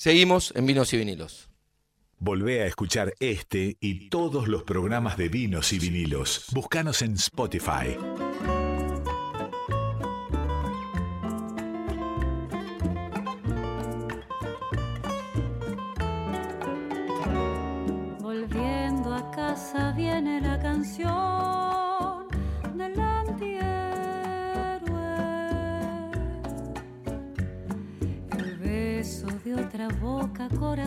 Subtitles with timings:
[0.00, 1.50] Seguimos en Vinos y Vinilos.
[2.18, 6.46] Volvé a escuchar este y todos los programas de Vinos y Vinilos.
[6.54, 7.98] Búscanos en Spotify.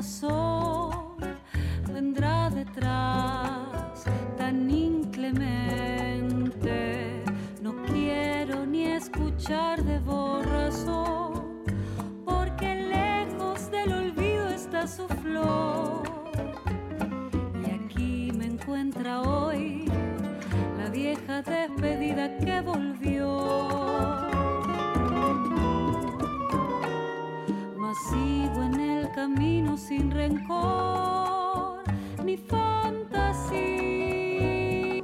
[0.04, 0.43] Corazón,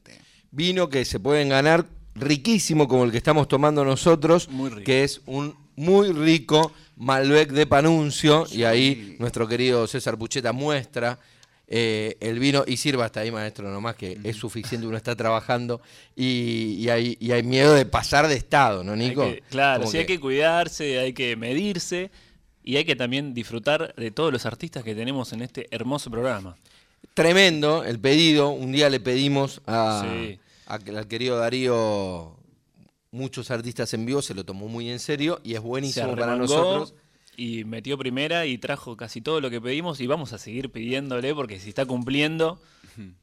[0.52, 4.84] Vino que se pueden ganar riquísimo como el que estamos tomando nosotros, Muy rico.
[4.84, 11.18] que es un muy rico Malbec de Panuncio, y ahí nuestro querido César Pucheta muestra
[11.66, 15.80] eh, el vino, y sirva hasta ahí, maestro, nomás que es suficiente, uno está trabajando,
[16.14, 19.22] y, y hay, y hay miedo de pasar de estado, ¿no, Hay Nico?
[19.24, 22.10] que- claro, Como sí hay que cuidarse, hay que medirse
[22.62, 26.56] y hay que también disfrutar de todos los artistas que tenemos en este hermoso programa.
[27.14, 28.50] Tremendo el pedido.
[28.50, 30.38] Un día le pedimos a, Sí.
[30.66, 32.36] a- al querido Darío
[33.14, 36.94] muchos artistas en vivo, se lo tomó muy en serio y es buenísimo para nosotros.
[37.36, 41.34] y metió primera y trajo casi todo lo que pedimos y vamos a seguir pidiéndole
[41.34, 42.60] porque si está cumpliendo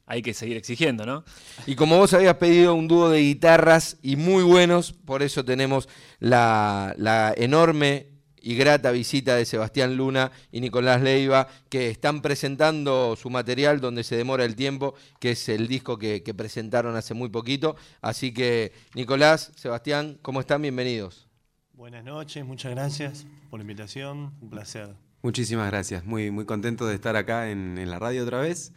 [0.06, 1.24] hay que seguir exigiendo, ¿no?
[1.66, 5.88] Y como vos habías pedido un dúo de guitarras y muy buenos, por eso tenemos
[6.18, 8.11] la, la enorme
[8.42, 14.04] y grata visita de Sebastián Luna y Nicolás Leiva, que están presentando su material donde
[14.04, 17.76] se demora el tiempo, que es el disco que, que presentaron hace muy poquito.
[18.00, 20.62] Así que, Nicolás, Sebastián, ¿cómo están?
[20.62, 21.28] Bienvenidos.
[21.72, 24.94] Buenas noches, muchas gracias por la invitación, un placer.
[25.22, 28.72] Muchísimas gracias, muy, muy contento de estar acá en, en la radio otra vez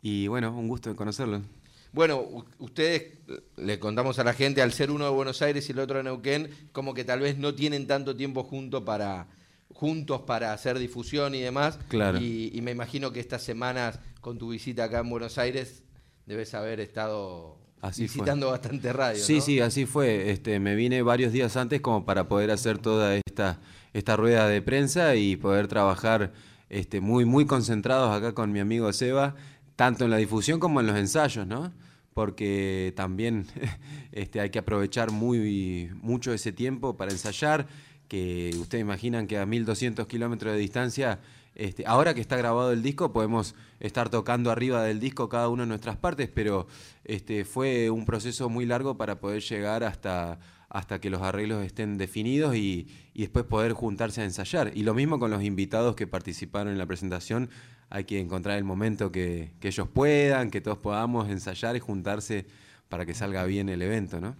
[0.00, 1.42] y bueno, un gusto de conocerlo.
[1.92, 5.72] Bueno, ustedes eh, le contamos a la gente, al ser uno de Buenos Aires y
[5.72, 9.28] el otro de Neuquén, como que tal vez no tienen tanto tiempo junto para,
[9.74, 11.78] juntos para hacer difusión y demás.
[11.88, 12.18] Claro.
[12.18, 15.82] Y, y me imagino que estas semanas, con tu visita acá en Buenos Aires,
[16.26, 18.14] debes haber estado Así fue.
[18.14, 19.22] visitando bastante radio.
[19.22, 19.40] Sí, ¿no?
[19.42, 20.30] sí, así fue.
[20.30, 23.58] Este, me vine varios días antes como para poder hacer toda esta,
[23.92, 26.32] esta rueda de prensa y poder trabajar
[26.70, 29.34] este, muy, muy concentrados acá con mi amigo Seba,
[29.76, 31.72] tanto en la difusión como en los ensayos, ¿no?
[32.14, 33.46] Porque también
[34.12, 37.66] este, hay que aprovechar muy, mucho ese tiempo para ensayar,
[38.08, 41.20] que ustedes imaginan que a 1200 kilómetros de distancia,
[41.54, 45.62] este, ahora que está grabado el disco, podemos estar tocando arriba del disco cada una
[45.62, 46.66] de nuestras partes, pero
[47.04, 50.38] este, fue un proceso muy largo para poder llegar hasta,
[50.68, 54.72] hasta que los arreglos estén definidos y, y después poder juntarse a ensayar.
[54.74, 57.48] Y lo mismo con los invitados que participaron en la presentación,
[57.94, 62.46] hay que encontrar el momento que, que ellos puedan, que todos podamos ensayar y juntarse
[62.88, 64.34] para que salga bien el evento, ¿no?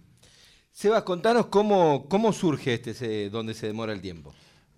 [0.70, 4.32] Sebas, contanos cómo, cómo surge este se- donde se demora el tiempo.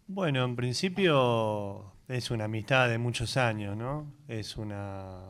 [0.09, 4.13] Bueno, en principio es una amistad de muchos años, ¿no?
[4.27, 5.21] Es una...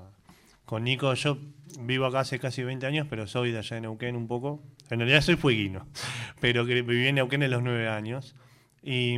[0.65, 1.37] Con Nico yo
[1.81, 4.62] vivo acá hace casi 20 años, pero soy de allá de Neuquén un poco.
[4.88, 5.87] En realidad soy fueguino,
[6.41, 8.34] pero que viví en Neuquén en los 9 años.
[8.83, 9.16] Y,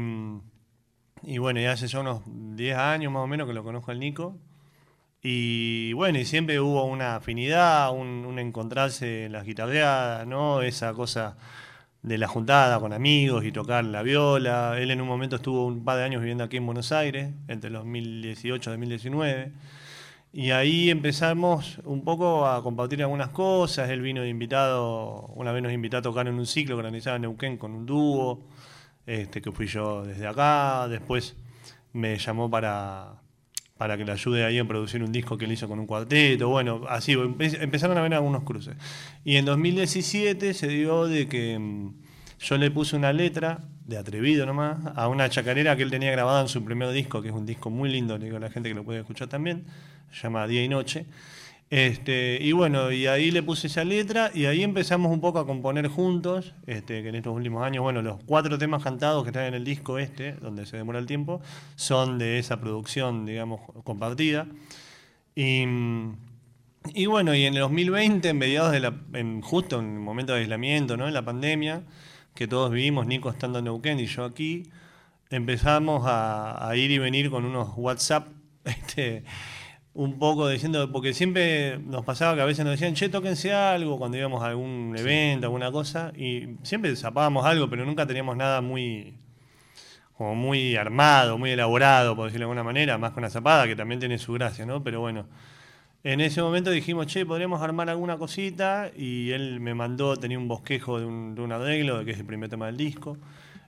[1.23, 4.01] y bueno, ya hace ya unos 10 años más o menos que lo conozco al
[4.01, 4.37] Nico.
[5.23, 10.63] Y bueno, y siempre hubo una afinidad, un, encontrarse en las guitarreadas, ¿no?
[10.63, 11.37] Esa cosa
[12.03, 14.79] de la juntada con amigos y tocar la viola.
[14.79, 17.71] Él en un momento estuvo un par de años viviendo aquí en Buenos Aires, entre
[17.71, 19.53] los 2018 y 2019.
[20.33, 23.91] Y ahí empezamos un poco a compartir algunas cosas.
[23.91, 27.17] Él vino de invitado, una vez nos invitó a tocar en un ciclo que organizaba
[27.17, 28.45] en Neuquén con un dúo,
[29.07, 30.89] este, que fui yo desde acá.
[30.89, 31.37] Después
[31.93, 33.23] me llamó para,
[33.79, 36.49] para que le ayude ahí en producir un disco que él hizo con un cuarteto.
[36.49, 38.77] Bueno, así empe- empezaron a ver algunos cruces.
[39.25, 41.95] Y en 2017 se dio de que mm,
[42.41, 46.41] yo le puse una letra de atrevido nomás a una chacarera que él tenía grabada
[46.43, 48.69] en su primer disco, que es un disco muy lindo, le digo a la gente
[48.69, 49.65] que lo puede escuchar también,
[50.11, 51.07] se llama Día y Noche.
[51.69, 55.47] Este, y bueno, y ahí le puse esa letra y ahí empezamos un poco a
[55.47, 59.47] componer juntos, este, que en estos últimos años, bueno, los cuatro temas cantados que están
[59.47, 61.41] en el disco este, donde se demora el tiempo,
[61.75, 64.47] son de esa producción, digamos, compartida.
[65.35, 65.67] Y,
[67.07, 68.95] bueno, y en el 2020, en mediados de la,
[69.43, 71.09] justo en el momento de aislamiento, ¿no?
[71.09, 71.83] En la pandemia,
[72.35, 74.71] que todos vivimos, Nico estando en Neuquén y yo aquí,
[75.31, 78.29] empezamos a, a ir y venir con unos WhatsApp,
[78.65, 79.25] este,
[79.97, 83.99] un poco diciendo, porque siempre nos pasaba que a veces nos decían, che, tóquense algo
[83.99, 88.61] cuando íbamos a algún evento, alguna cosa, y siempre zapábamos algo, pero nunca teníamos nada
[88.61, 89.15] muy,
[90.19, 93.75] como muy armado, muy elaborado, por decirlo de alguna manera, más con la zapada, que
[93.75, 94.85] también tiene su gracia, ¿no?
[94.85, 95.27] Pero bueno,
[96.05, 100.47] en ese momento dijimos, che, podríamos armar alguna cosita, y él me mandó, tenía un
[100.47, 103.17] bosquejo de un, de un arreglo, que es el primer tema del disco,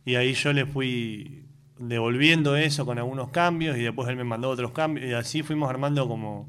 [0.05, 1.48] y ahí yo le fui
[1.79, 5.69] devolviendo eso con algunos cambios, y después él me mandó otros cambios, y así fuimos
[5.71, 6.49] armando como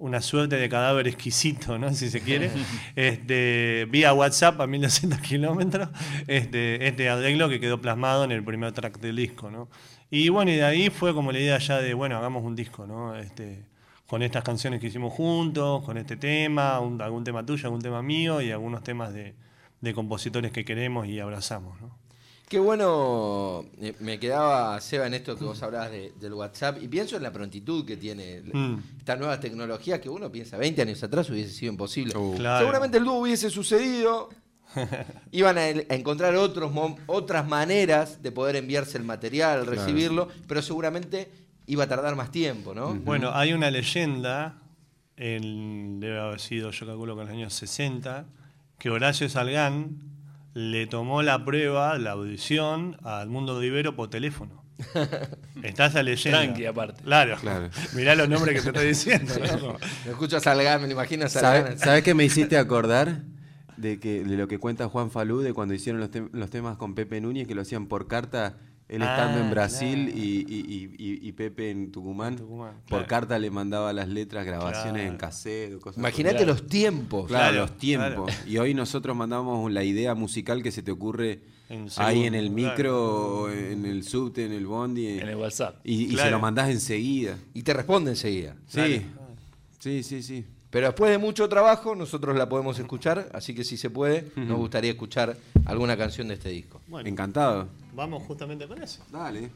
[0.00, 1.92] una suerte de cadáver exquisito, ¿no?
[1.92, 2.50] si se quiere,
[2.96, 5.88] este, vía WhatsApp a 1200 kilómetros,
[6.26, 9.50] este, este arreglo que quedó plasmado en el primer track del disco.
[9.50, 9.68] ¿no?
[10.10, 12.86] Y bueno, y de ahí fue como la idea ya de, bueno, hagamos un disco,
[12.86, 13.16] ¿no?
[13.16, 13.66] Este,
[14.06, 18.00] con estas canciones que hicimos juntos, con este tema, un- algún tema tuyo, algún tema
[18.00, 19.34] mío y algunos temas de,
[19.80, 21.78] de compositores que queremos y abrazamos.
[21.80, 21.94] ¿no?
[22.48, 26.88] Qué bueno, eh, me quedaba, Seba, en esto que vos hablabas de- del WhatsApp, y
[26.88, 28.76] pienso en la prontitud que tiene Mm.
[28.98, 32.16] estas nuevas tecnologías que uno piensa 20 años atrás hubiese sido imposible.
[32.16, 32.36] Uh.
[32.36, 32.60] Claro.
[32.60, 34.30] Seguramente el dúo hubiese sucedido,
[35.30, 36.72] iban a, encontrar otros
[37.06, 41.30] otras maneras de poder enviarse el material, recibirlo, pero seguramente
[41.66, 42.94] iba a tardar más tiempo, ¿no?
[42.94, 44.58] Bueno, hay una leyenda,
[45.18, 48.24] en- debe haber sido, yo calculo que en los años 60,
[48.78, 49.98] que Horacio Salgán
[50.58, 54.64] le tomó la prueba, la audición a Edmundo Rivero por teléfono.
[55.62, 56.40] Está esa leyenda.
[56.40, 57.02] Tranqui, aparte.
[57.04, 57.36] Claro.
[57.40, 57.70] Claro.
[57.94, 59.34] Mirá los nombres que te estoy diciendo.
[59.62, 59.76] ¿no?
[60.04, 61.62] Me escucho a Salgán, me lo imagino a Salgán.
[61.64, 63.22] ¿Sabes ¿Sabes qué me hiciste acordar?
[63.76, 66.76] De, que, de lo que cuenta Juan Falú, de cuando hicieron los, tem- los temas
[66.76, 68.56] con Pepe Núñez, que lo hacían por carta,
[68.88, 70.18] él estando Ah, en Brasil claro.
[70.18, 72.36] y, y- y- y Pepe en Tucumán.
[72.36, 73.06] Tucumán, Por claro.
[73.06, 75.08] carta le mandaba las letras, grabaciones Claro.
[75.12, 76.52] en cassette cosas Imagínate Claro.
[76.52, 77.26] los tiempos.
[77.28, 78.32] Claro, Claro, los tiempos.
[78.46, 82.48] Y hoy nosotros mandamos la idea musical que se te ocurre En ahí en el
[82.50, 85.18] micro, en el subte, en el bondi.
[85.18, 85.76] En el WhatsApp.
[85.84, 87.36] Y, y se lo mandás enseguida.
[87.52, 88.56] Y te responde enseguida.
[88.68, 89.02] Sí,
[89.78, 90.44] sí, sí, sí.
[90.70, 94.58] Pero después de mucho trabajo, nosotros la podemos escuchar, así que si se puede, nos
[94.58, 96.80] gustaría escuchar alguna canción de este disco.
[96.88, 97.68] Bueno, Encantado.
[97.98, 99.04] Vamos justamente con eso.
[99.10, 99.50] Dale.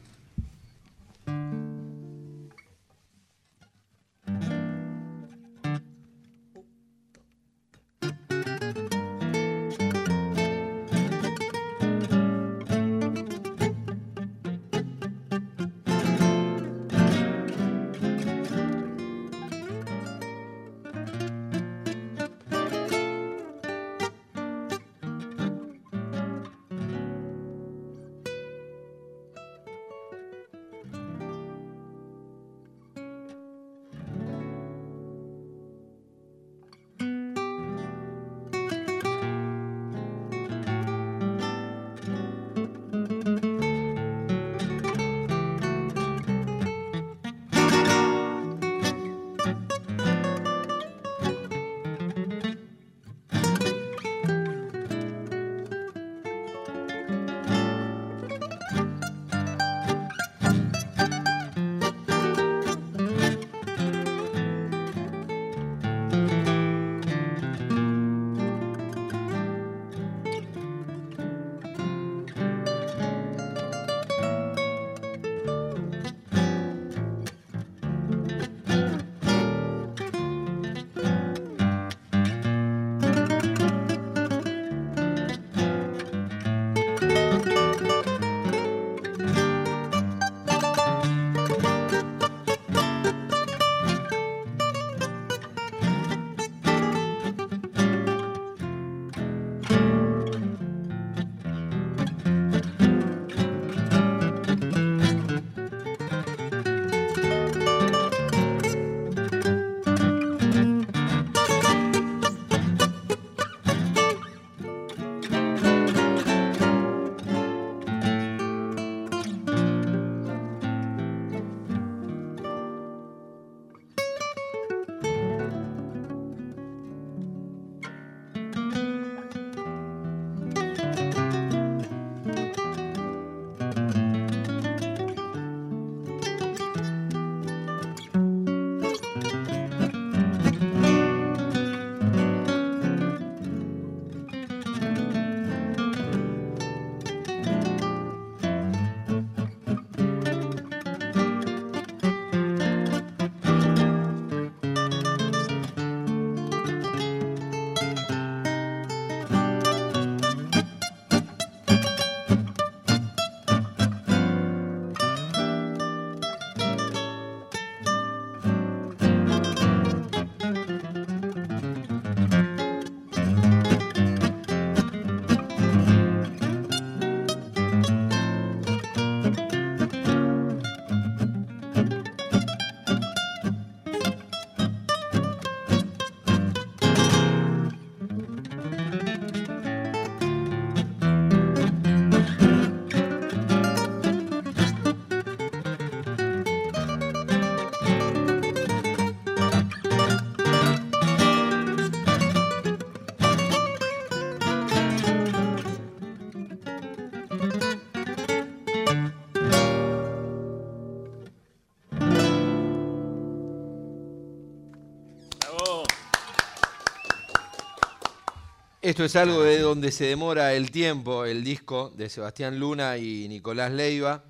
[218.83, 223.29] Esto es algo de donde se demora el tiempo, el disco de Sebastián Luna y
[223.29, 224.25] Nicolás Leiva,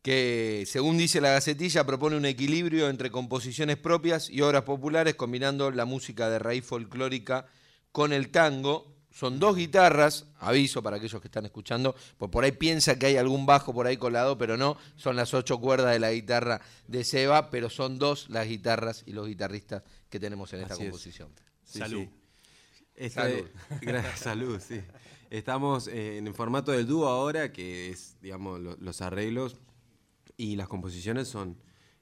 [0.00, 5.70] que según dice la Gacetilla propone un equilibrio entre composiciones propias y obras populares combinando
[5.70, 7.48] la música de raíz folclórica
[7.92, 8.94] con el tango.
[9.10, 13.18] Son dos guitarras, aviso para aquellos que están escuchando, pues por ahí piensa que hay
[13.18, 17.04] algún bajo por ahí colado, pero no, son las ocho cuerdas de la guitarra de
[17.04, 20.88] Seba, pero son dos las guitarras y los guitarristas que tenemos en esta Así es.
[20.88, 21.28] composición.
[21.62, 22.04] Sí, Salud.
[22.04, 22.25] sí.
[22.96, 23.46] Este- Salud.
[23.82, 24.80] Gracias, salud, sí.
[25.30, 29.56] Estamos eh, en el formato del dúo ahora, que es, digamos, lo- los arreglos
[30.36, 31.56] y las composiciones son,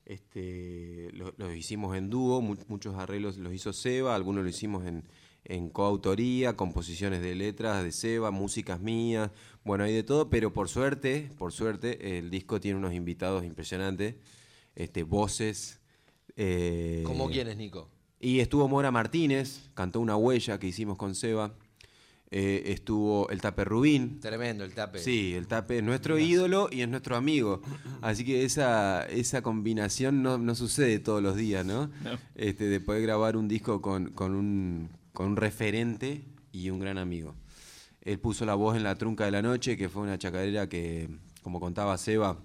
[0.04, 4.86] este, lo- los hicimos en dúo, mu- muchos arreglos los hizo Seba, algunos lo hicimos
[4.86, 5.04] en,
[5.44, 9.30] en coautoría, composiciones de letras de Seba, músicas mías,
[9.64, 14.16] bueno, hay de todo, pero por suerte, por suerte, el disco tiene unos invitados impresionantes,
[14.76, 15.80] este, voces.
[16.36, 17.88] eh, ¿Cómo quiénes, Nico?
[18.24, 21.52] Y estuvo Mora Martínez, cantó una huella que hicimos con Seba.
[22.30, 24.18] Eh, estuvo el Tape Rubín.
[24.18, 24.98] Tremendo el tape.
[24.98, 27.60] Sí, el Tape es nuestro ídolo y es nuestro amigo.
[28.00, 31.88] Así que esa, esa combinación no, no sucede todos los días, ¿no?
[32.02, 32.18] No.
[32.34, 36.96] Este, de poder grabar un disco con, con un, con un referente y un gran
[36.96, 37.34] amigo.
[38.00, 41.10] Él puso la voz en La Trunca de la Noche, que fue una chacarera que,
[41.42, 42.38] como contaba Seba,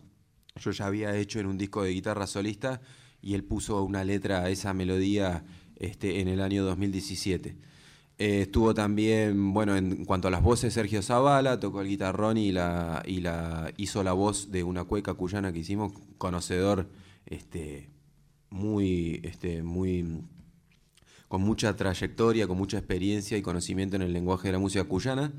[0.57, 2.81] yo ya había hecho en un disco de guitarra solista
[3.21, 5.45] y él puso una letra a esa melodía
[5.79, 7.55] este, en el año 2017.
[8.19, 12.51] Eh, estuvo también, bueno, en cuanto a las voces, Sergio Zavala tocó el guitarrón y
[12.51, 13.01] la,
[13.77, 16.89] hizo la voz de una cueca cuyana que hicimos, conocedor,
[17.25, 17.89] este,
[18.49, 20.21] muy, este, muy,
[21.29, 25.31] con mucha trayectoria, con mucha experiencia y conocimiento en el lenguaje de la música cuyana.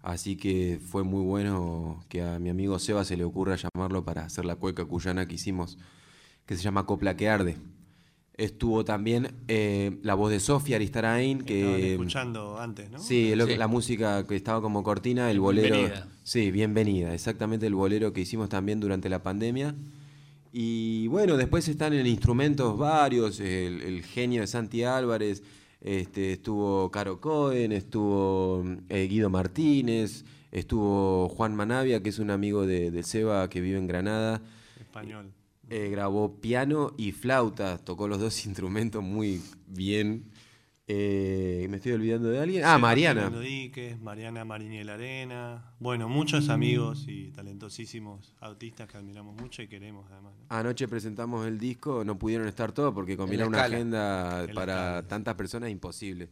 [0.00, 4.24] Así que fue muy bueno que a mi amigo Seba se le ocurra llamarlo para
[4.24, 5.76] hacer la cueca cuyana que hicimos,
[6.46, 7.58] que se llama Copla que Arde.
[8.36, 12.98] Estuvo también eh, la voz de Sofía Aristarain, Estaban que escuchando antes, ¿no?
[12.98, 15.76] Sí, que- la música que estaba como cortina, el bolero.
[15.76, 16.08] Bienvenida.
[16.24, 19.74] Sí, bienvenida, exactamente el bolero que hicimos también durante la pandemia.
[20.52, 25.42] Y bueno, después están en instrumentos varios, el, el genio de Santi Álvarez,
[25.80, 32.66] este, estuvo Caro Cohen, estuvo eh, Guido Martínez, estuvo Juan Manavia, que es un amigo
[32.66, 34.40] de, de Seba que vive en Granada.
[34.80, 35.26] Español.
[35.70, 40.30] Eh, grabó piano y flauta, tocó los dos instrumentos muy bien.
[40.86, 42.62] Eh, ¿Me estoy olvidando de alguien?
[42.64, 43.30] Ah, Mariana.
[43.30, 45.74] Díquez, Mariana Mariniel Arena.
[45.80, 50.34] Bueno, muchos amigos y talentosísimos artistas que admiramos mucho y queremos además.
[50.36, 50.44] ¿no?
[50.50, 55.34] Anoche presentamos el disco, no pudieron estar todos porque combinar una agenda para escala, tantas
[55.36, 56.28] personas es imposible.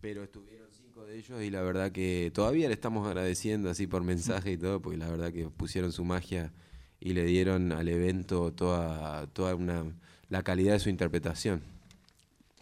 [0.00, 4.04] Pero estuvieron cinco de ellos y la verdad que todavía le estamos agradeciendo así por
[4.04, 6.52] mensaje y todo, porque la verdad que pusieron su magia
[7.00, 9.84] y le dieron al evento toda, toda una,
[10.28, 11.62] la calidad de su interpretación.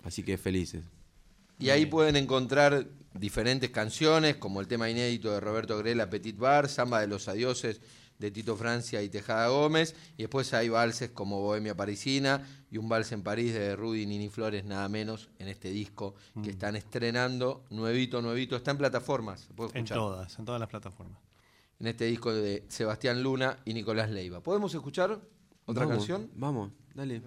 [0.03, 0.85] Así que felices.
[1.59, 6.69] Y ahí pueden encontrar diferentes canciones, como el tema inédito de Roberto Grela, Petit Bar,
[6.69, 7.81] Samba de los Adioses
[8.19, 12.89] de Tito Francia y Tejada Gómez, y después hay valses como Bohemia Parisina y un
[12.89, 17.65] vals en París de Rudy Nini Flores, nada menos, en este disco que están estrenando,
[17.71, 21.19] nuevito, nuevito, está en plataformas, se puede En todas, en todas las plataformas.
[21.85, 24.41] En este disco de Sebastián Luna y Nicolás Leiva.
[24.41, 25.21] ¿Podemos escuchar
[25.67, 26.31] otra Vamos, canción?
[26.35, 27.21] Vamos, dale.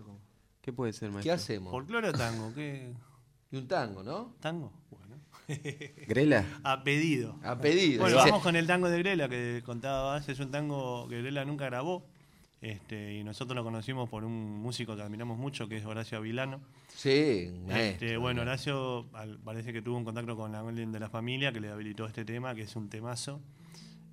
[0.61, 1.33] ¿Qué puede ser, ¿Qué maestro?
[1.35, 1.69] hacemos?
[1.69, 2.51] ¿Folclore o tango?
[2.55, 2.91] ¿Qué?
[3.51, 4.33] Y un tango, ¿no?
[4.39, 4.73] ¿Tango?
[4.89, 5.15] Bueno.
[6.07, 6.43] ¿Grela?
[6.63, 7.37] A pedido.
[7.43, 8.01] A pedido.
[8.01, 10.27] Bueno, vamos con el tango de Grela que contabas.
[10.27, 12.03] Es un tango que Grela nunca grabó.
[12.59, 16.61] Este, y nosotros lo conocimos por un músico que admiramos mucho, que es Horacio Avilano.
[16.95, 17.53] Sí.
[17.69, 21.59] Este, bueno, Horacio al- parece que tuvo un contacto con alguien de la familia que
[21.59, 23.39] le habilitó este tema, que es un temazo.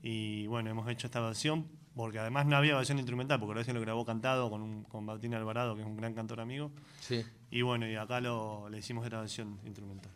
[0.07, 3.81] Y bueno, hemos hecho esta versión, porque además no había versión instrumental, porque Horacio lo
[3.81, 6.71] grabó cantado con, un, con Bautín Alvarado, que es un gran cantor amigo.
[7.01, 7.25] Sí.
[7.51, 10.13] Y bueno, y acá lo, le hicimos esta versión instrumental.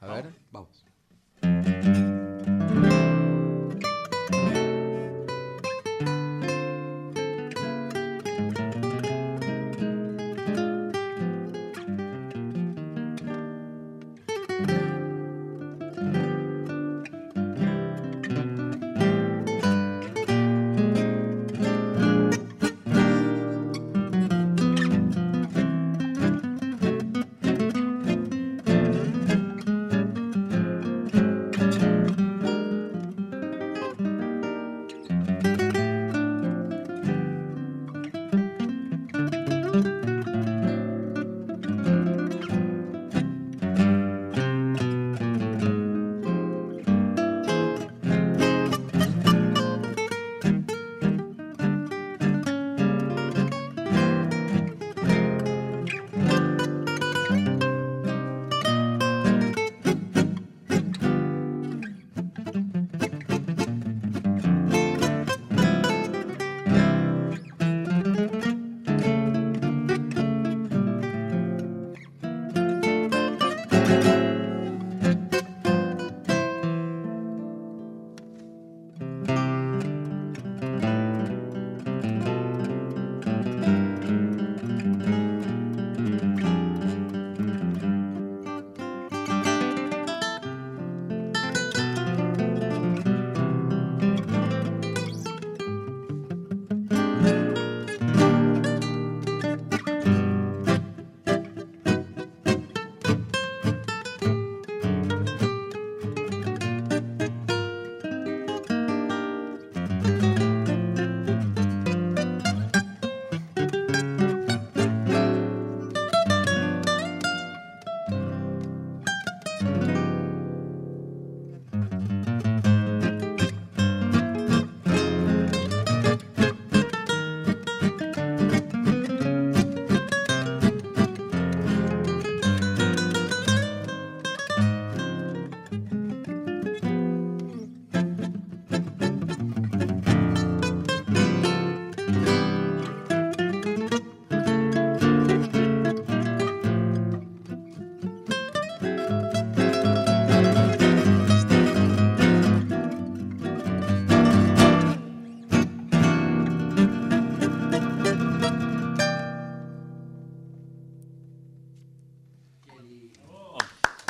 [0.00, 0.34] A ver.
[0.50, 0.84] Vamos.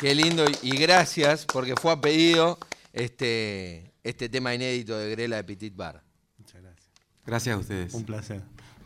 [0.01, 2.57] Qué lindo y, gracias porque fue a pedido
[2.91, 6.01] este, este tema inédito de Grela de Petit Bar.
[6.39, 6.89] Muchas gracias.
[7.23, 7.93] Gracias a ustedes.
[7.93, 8.41] Un placer.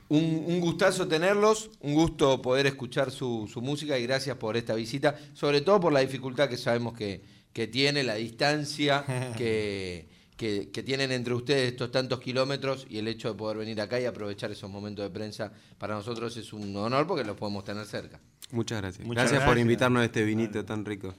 [0.09, 4.75] Un, un gustazo tenerlos, un gusto poder escuchar su, su música y gracias por esta
[4.75, 7.23] visita, sobre todo por la dificultad que sabemos que,
[7.53, 9.05] que tiene, la distancia
[9.37, 13.79] que, que- que tienen entre ustedes estos tantos kilómetros y el hecho de poder venir
[13.81, 17.63] acá y aprovechar esos momentos de prensa, para nosotros es un honor porque los podemos
[17.63, 18.19] tener cerca.
[18.51, 19.07] Muchas gracias.
[19.07, 21.15] Muchas gracias por invitarnos a este vinito tan rico.